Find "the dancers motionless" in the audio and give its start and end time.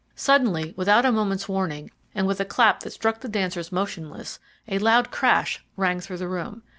3.19-4.39